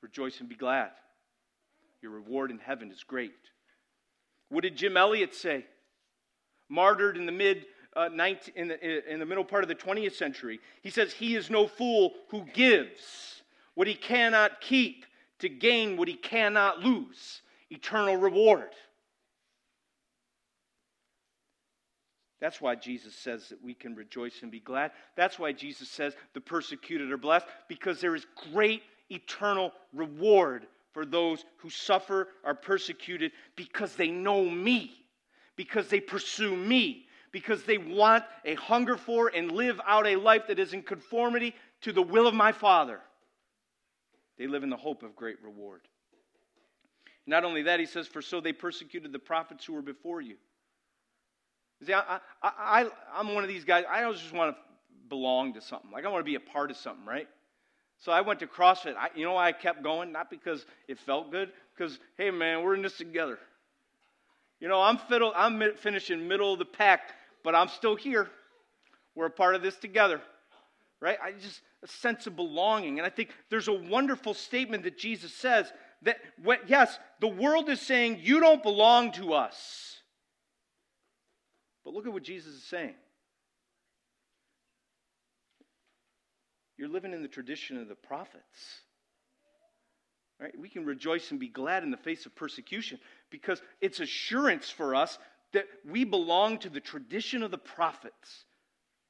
[0.00, 0.90] Rejoice and be glad.
[2.00, 3.32] Your reward in heaven is great.
[4.50, 5.66] What did Jim Elliot say?
[6.68, 7.66] Martyred in the mid
[7.98, 10.60] uh, 19, in, the, in the middle part of the 20th century.
[10.82, 13.42] He says, He is no fool who gives
[13.74, 15.04] what he cannot keep
[15.40, 18.70] to gain what he cannot lose eternal reward.
[22.40, 24.92] That's why Jesus says that we can rejoice and be glad.
[25.16, 31.04] That's why Jesus says the persecuted are blessed, because there is great eternal reward for
[31.04, 34.92] those who suffer, are persecuted, because they know me,
[35.56, 40.46] because they pursue me, because they want a hunger for and live out a life
[40.48, 43.00] that is in conformity to the will of my Father.
[44.38, 45.82] They live in the hope of great reward.
[47.26, 50.36] Not only that, he says, For so they persecuted the prophets who were before you.
[51.86, 54.62] See, I, I, I, am one of these guys, I always just want to
[55.08, 55.90] belong to something.
[55.90, 57.28] Like, I want to be a part of something, right?
[57.98, 58.96] So I went to CrossFit.
[58.96, 60.12] I, you know why I kept going?
[60.12, 63.38] Not because it felt good, because, hey, man, we're in this together.
[64.60, 67.12] You know, I'm, fiddle, I'm finishing middle of the pack,
[67.44, 68.28] but I'm still here.
[69.14, 70.20] We're a part of this together
[71.00, 71.18] right?
[71.22, 72.98] I just a sense of belonging.
[72.98, 75.72] And I think there's a wonderful statement that Jesus says
[76.02, 79.96] that what, yes, the world is saying you don't belong to us.
[81.84, 82.94] But look at what Jesus is saying.
[86.76, 88.82] You're living in the tradition of the prophets.
[90.40, 90.52] Right?
[90.56, 94.94] We can rejoice and be glad in the face of persecution because it's assurance for
[94.94, 95.18] us
[95.52, 98.44] that we belong to the tradition of the prophets.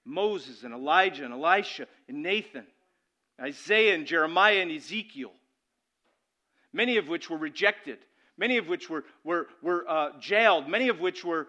[0.04, 2.66] Moses and Elijah and Elisha and Nathan,
[3.40, 5.32] Isaiah and Jeremiah and Ezekiel,
[6.72, 7.98] many of which were rejected,
[8.38, 11.48] many of which were, were, were uh, jailed, many of which were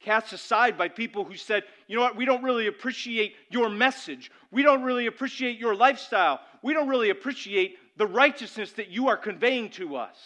[0.00, 4.30] cast aside by people who said, you know what, we don't really appreciate your message.
[4.50, 6.40] We don't really appreciate your lifestyle.
[6.62, 10.16] We don't really appreciate the righteousness that you are conveying to us.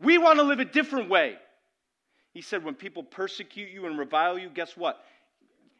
[0.00, 1.36] We want to live a different way.
[2.32, 5.04] He said, when people persecute you and revile you, guess what?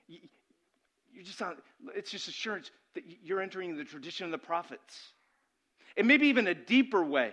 [0.09, 1.57] You're just on,
[1.95, 5.12] it's just assurance that you're entering the tradition of the prophets.
[5.97, 7.33] And maybe even a deeper way,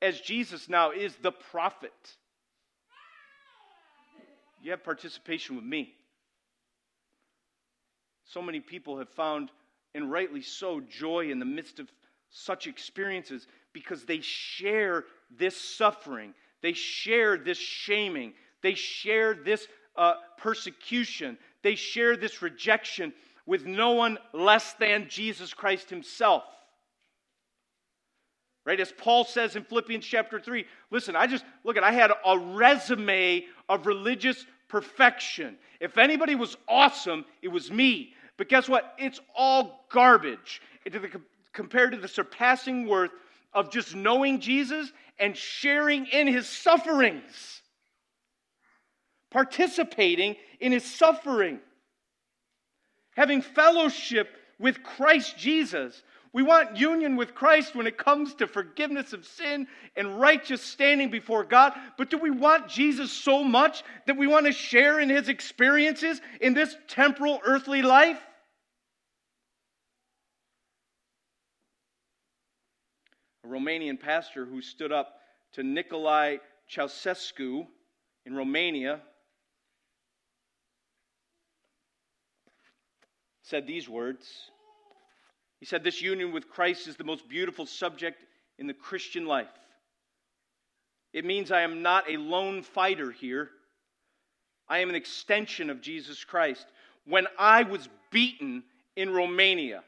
[0.00, 1.92] as Jesus now is the prophet.
[4.62, 5.94] You have participation with me.
[8.24, 9.50] So many people have found,
[9.94, 11.92] and rightly so, joy in the midst of
[12.30, 16.34] such experiences because they share this suffering,
[16.64, 23.12] they share this shaming, they share this uh, persecution, they share this rejection
[23.44, 26.42] with no one less than Jesus Christ himself.
[28.64, 28.80] Right?
[28.80, 32.38] As Paul says in Philippians chapter 3, listen, I just, look at, I had a
[32.38, 35.58] resume of religious perfection.
[35.80, 38.14] If anybody was awesome, it was me.
[38.38, 38.94] But guess what?
[38.96, 40.62] It's all garbage
[41.52, 43.10] compared to the surpassing worth
[43.52, 47.62] of just knowing Jesus and sharing in his sufferings,
[49.30, 51.60] participating in his suffering,
[53.16, 56.02] having fellowship with Christ Jesus.
[56.32, 61.08] We want union with Christ when it comes to forgiveness of sin and righteous standing
[61.08, 61.74] before God.
[61.96, 66.20] But do we want Jesus so much that we want to share in his experiences
[66.40, 68.20] in this temporal earthly life?
[73.44, 75.20] A Romanian pastor who stood up
[75.52, 76.40] to Nicolae
[76.70, 77.66] Ceausescu
[78.24, 79.00] in Romania
[83.42, 84.50] said these words
[85.64, 88.22] he said, This union with Christ is the most beautiful subject
[88.58, 89.48] in the Christian life.
[91.14, 93.48] It means I am not a lone fighter here.
[94.68, 96.66] I am an extension of Jesus Christ.
[97.06, 98.64] When I was beaten
[98.94, 99.82] in Romania,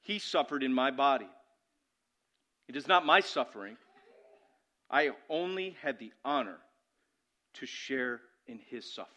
[0.00, 1.28] he suffered in my body.
[2.70, 3.76] It is not my suffering.
[4.88, 6.58] I only had the honor
[7.54, 9.10] to share in his sufferings.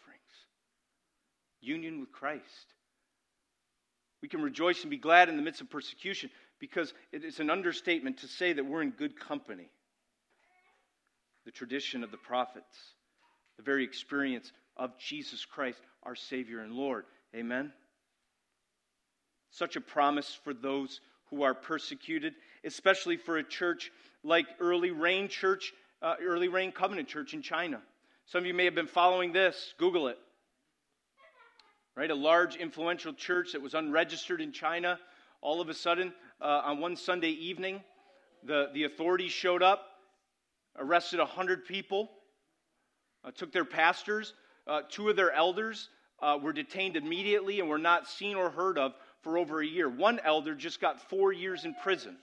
[1.60, 2.74] Union with Christ.
[4.20, 7.48] We can rejoice and be glad in the midst of persecution because it is an
[7.48, 9.70] understatement to say that we're in good company.
[11.44, 12.76] The tradition of the prophets,
[13.56, 17.04] the very experience of Jesus Christ, our Savior and Lord.
[17.36, 17.72] Amen?
[19.52, 20.98] Such a promise for those
[21.30, 22.34] who are persecuted,
[22.64, 23.90] especially for a church
[24.22, 27.80] like Early Rain Church, uh, Early Rain Covenant Church in China.
[28.26, 29.74] Some of you may have been following this.
[29.78, 30.18] Google it
[31.96, 32.10] right?
[32.10, 34.98] A large, influential church that was unregistered in China.
[35.40, 37.82] All of a sudden, uh, on one Sunday evening,
[38.42, 39.86] the, the authorities showed up,
[40.78, 42.10] arrested 100 people,
[43.24, 44.34] uh, took their pastors.
[44.66, 45.88] Uh, two of their elders
[46.20, 49.88] uh, were detained immediately and were not seen or heard of for over a year.
[49.88, 52.16] One elder just got four years in prison.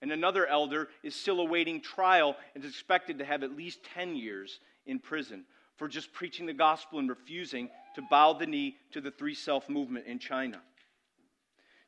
[0.00, 4.14] And another elder is still awaiting trial and is expected to have at least 10
[4.14, 5.44] years in prison
[5.76, 9.68] for just preaching the gospel and refusing to bow the knee to the three self
[9.68, 10.60] movement in China.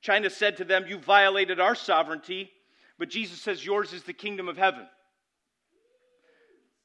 [0.01, 2.51] China said to them, You violated our sovereignty,
[2.99, 4.87] but Jesus says, Yours is the kingdom of heaven.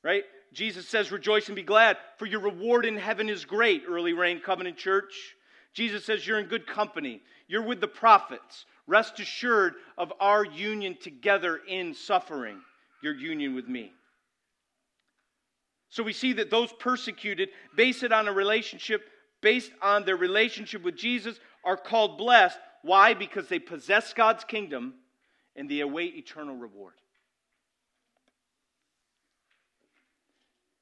[0.03, 0.23] Right?
[0.53, 4.41] Jesus says, Rejoice and be glad, for your reward in heaven is great, early rain
[4.41, 5.36] covenant church.
[5.73, 7.21] Jesus says, You're in good company.
[7.47, 8.65] You're with the prophets.
[8.88, 12.61] Rest assured of our union together in suffering,
[13.01, 13.91] your union with me.
[15.89, 19.03] So we see that those persecuted, based on a relationship,
[19.41, 22.59] based on their relationship with Jesus, are called blessed.
[22.81, 23.13] Why?
[23.13, 24.95] Because they possess God's kingdom
[25.55, 26.93] and they await eternal reward.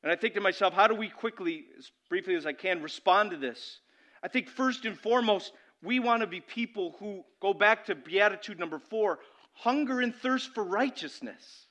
[0.01, 3.31] And I think to myself, how do we quickly, as briefly as I can, respond
[3.31, 3.79] to this?
[4.21, 5.53] I think first and foremost,
[5.83, 9.19] we want to be people who go back to Beatitude number four
[9.53, 11.67] hunger and thirst for righteousness.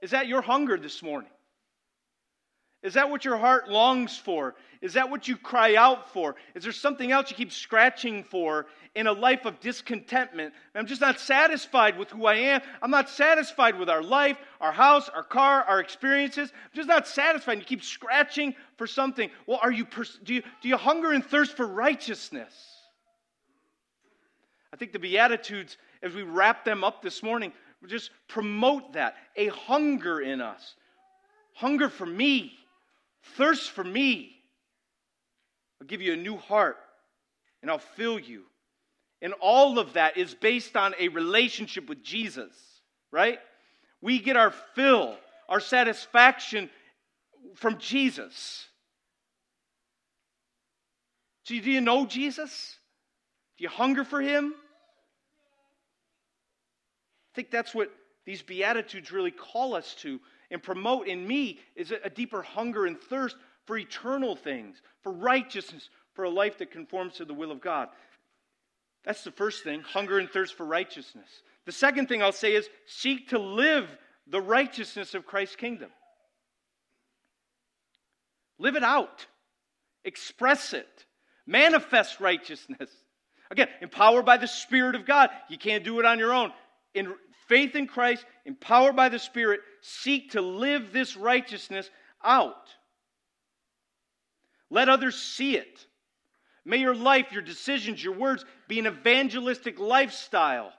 [0.00, 1.30] Is that your hunger this morning?
[2.86, 4.54] Is that what your heart longs for?
[4.80, 6.36] Is that what you cry out for?
[6.54, 10.54] Is there something else you keep scratching for in a life of discontentment?
[10.72, 12.60] I'm just not satisfied with who I am.
[12.80, 16.52] I'm not satisfied with our life, our house, our car, our experiences.
[16.52, 17.58] I'm just not satisfied.
[17.58, 19.30] You keep scratching for something.
[19.48, 19.88] Well, are you
[20.22, 22.54] do you do you hunger and thirst for righteousness?
[24.72, 27.52] I think the beatitudes as we wrap them up this morning
[27.88, 29.16] just promote that.
[29.34, 30.76] A hunger in us.
[31.54, 32.52] Hunger for me.
[33.34, 34.32] Thirst for me.
[35.80, 36.78] I'll give you a new heart
[37.62, 38.44] and I'll fill you.
[39.22, 42.52] And all of that is based on a relationship with Jesus,
[43.10, 43.38] right?
[44.00, 45.16] We get our fill,
[45.48, 46.70] our satisfaction
[47.54, 48.66] from Jesus.
[51.44, 52.76] So, do you know Jesus?
[53.56, 54.54] Do you hunger for him?
[57.32, 57.90] I think that's what
[58.24, 60.20] these Beatitudes really call us to
[60.50, 63.36] and promote in me is a deeper hunger and thirst
[63.66, 67.88] for eternal things, for righteousness, for a life that conforms to the will of God.
[69.04, 71.28] That's the first thing hunger and thirst for righteousness.
[71.64, 73.88] The second thing I'll say is seek to live
[74.26, 75.90] the righteousness of Christ's kingdom.
[78.58, 79.26] Live it out,
[80.04, 81.06] express it,
[81.46, 82.90] manifest righteousness.
[83.50, 85.30] Again, empowered by the Spirit of God.
[85.48, 86.52] You can't do it on your own.
[86.96, 87.14] In,
[87.48, 91.88] faith in Christ, empowered by the Spirit, seek to live this righteousness
[92.24, 92.68] out.
[94.70, 95.86] Let others see it.
[96.64, 100.72] May your life, your decisions, your words be an evangelistic lifestyle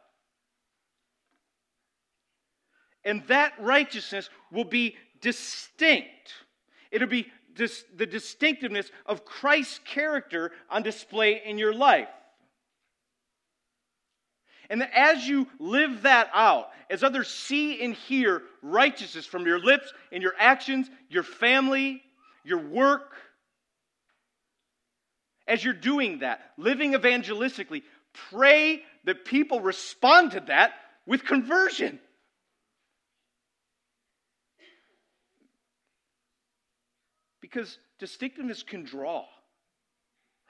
[3.07, 6.33] And that righteousness will be distinct.
[6.91, 12.09] It'll be dis- the distinctiveness of Christ's character on display in your life.
[14.69, 19.91] And as you live that out, as others see and hear righteousness from your lips
[20.11, 22.01] and your actions, your family,
[22.43, 23.13] your work,
[25.47, 27.83] as you're doing that, living evangelistically,
[28.31, 30.73] pray that people respond to that
[31.05, 31.99] with conversion.
[37.39, 39.23] Because distinctiveness can draw,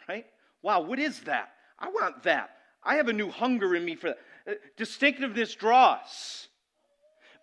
[0.09, 0.25] right?
[0.63, 1.49] Wow, what is that?
[1.77, 2.56] I want that.
[2.87, 4.17] I have a new hunger in me for that.
[4.47, 6.47] Uh, distinctiveness draws.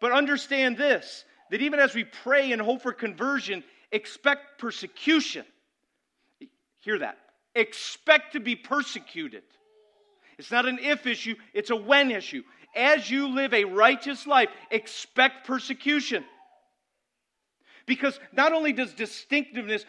[0.01, 5.45] But understand this that even as we pray and hope for conversion, expect persecution.
[6.81, 7.19] Hear that.
[7.55, 9.43] Expect to be persecuted.
[10.39, 12.43] It's not an if issue, it's a when issue.
[12.75, 16.25] As you live a righteous life, expect persecution.
[17.87, 19.85] Because not only does distinctiveness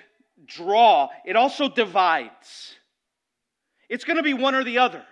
[0.45, 2.75] draw, it also divides.
[3.89, 5.03] It's going to be one or the other.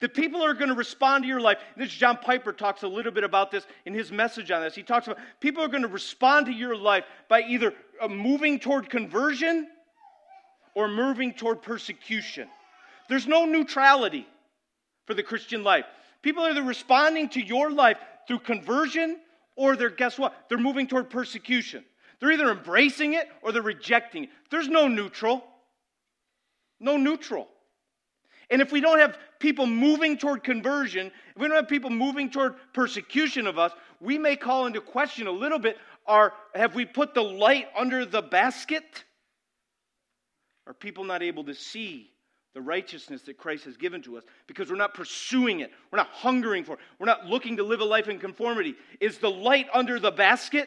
[0.00, 1.58] The people are going to respond to your life.
[1.76, 4.74] This John Piper talks a little bit about this in his message on this.
[4.74, 8.58] He talks about people are going to respond to your life by either uh, moving
[8.58, 9.68] toward conversion
[10.74, 12.48] or moving toward persecution.
[13.08, 14.26] There's no neutrality
[15.06, 15.86] for the Christian life.
[16.20, 17.96] People are either responding to your life
[18.28, 19.18] through conversion
[19.54, 20.34] or they're, guess what?
[20.48, 21.84] They're moving toward persecution.
[22.20, 24.30] They're either embracing it or they're rejecting it.
[24.50, 25.44] There's no neutral.
[26.80, 27.48] No neutral.
[28.50, 32.30] And if we don't have people moving toward conversion, if we don't have people moving
[32.30, 36.84] toward persecution of us, we may call into question a little bit are have we
[36.84, 38.84] put the light under the basket?
[40.66, 42.10] Are people not able to see
[42.56, 45.70] the righteousness that Christ has given to us because we're not pursuing it.
[45.90, 46.78] We're not hungering for it.
[46.98, 48.76] We're not looking to live a life in conformity.
[48.98, 50.66] Is the light under the basket?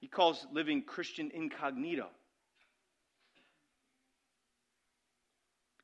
[0.00, 2.08] He calls living Christian incognito.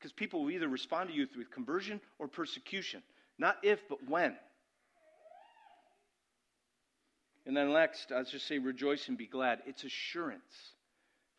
[0.02, 3.04] Because people will either respond to you through conversion or persecution.
[3.38, 4.34] Not if, but when.
[7.46, 9.60] And then next, I'll just say rejoice and be glad.
[9.64, 10.72] It's assurance.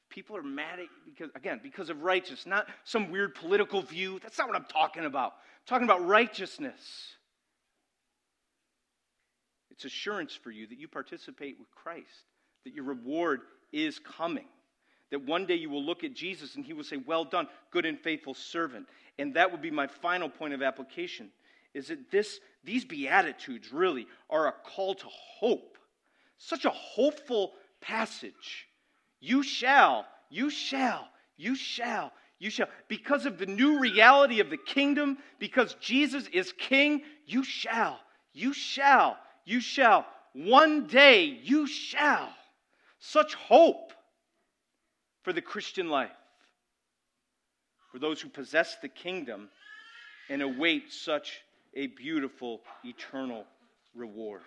[0.10, 4.20] People are mad at because again, because of righteousness, not some weird political view.
[4.24, 5.34] That's not what I'm talking about.
[5.34, 6.80] I'm talking about righteousness.
[9.72, 12.08] It's assurance for you that you participate with Christ,
[12.64, 13.42] that your reward
[13.74, 14.48] is coming
[15.14, 17.86] that one day you will look at Jesus and he will say, Well done, good
[17.86, 18.88] and faithful servant.
[19.20, 21.30] And that would be my final point of application
[21.76, 25.78] is that this, these Beatitudes really are a call to hope.
[26.40, 28.68] Such a hopeful passage.
[29.20, 31.08] You shall, you shall,
[31.38, 32.68] you shall, you shall.
[32.88, 38.00] Because of the new reality of the kingdom, because Jesus is king, you shall,
[38.34, 40.08] you shall, you shall.
[40.34, 42.30] One day you shall.
[42.98, 43.94] Such hope
[45.24, 46.12] for the Christian life,
[47.92, 49.50] for those who possess the kingdom
[50.30, 51.42] and await such
[51.76, 53.46] a beautiful eternal
[53.96, 54.42] reward.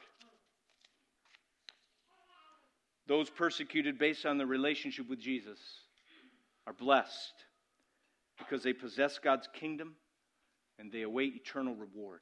[3.06, 5.58] Those persecuted based on their relationship with Jesus
[6.66, 7.32] are blessed
[8.38, 9.94] because they possess God's kingdom
[10.78, 12.20] and they await eternal reward.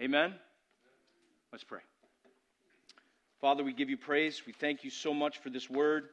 [0.00, 0.34] Amen?
[1.50, 1.80] Let's pray.
[3.40, 4.42] Father, we give you praise.
[4.46, 6.10] We thank you so much for this word.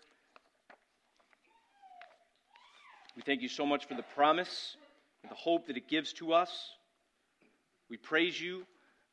[3.15, 4.75] We thank you so much for the promise
[5.21, 6.51] and the hope that it gives to us.
[7.89, 8.65] We praise you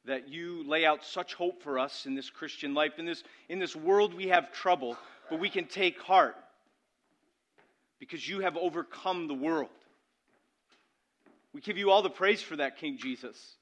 [0.06, 2.98] that you lay out such hope for us in this Christian life.
[2.98, 4.96] In this, in this world, we have trouble,
[5.28, 6.36] but we can take heart
[7.98, 9.68] because you have overcome the world.
[11.52, 13.56] We give you all the praise for that, King Jesus.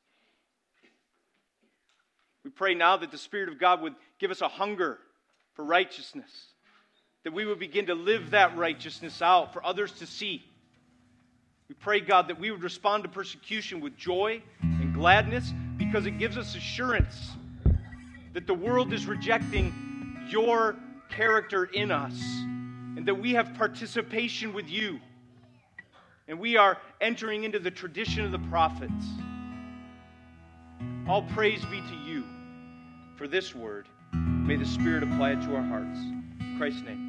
[2.45, 4.99] We pray now that the Spirit of God would give us a hunger
[5.55, 6.31] for righteousness
[7.29, 10.43] that we would begin to live that righteousness out for others to see.
[11.69, 16.13] We pray, God, that we would respond to persecution with joy and gladness because it
[16.13, 17.33] gives us assurance
[18.33, 20.77] that the world is rejecting your
[21.11, 22.19] character in us
[22.97, 24.99] and that we have participation with you
[26.29, 29.05] and we are entering into the tradition of the prophets.
[31.07, 32.25] All praise be to you
[33.17, 33.87] for this word.
[34.15, 35.99] May the Spirit apply it to our hearts.
[36.41, 37.08] In Christ's name.